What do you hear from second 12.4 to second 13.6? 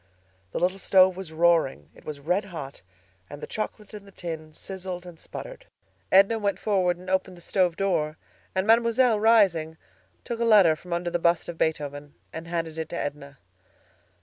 handed it to Edna.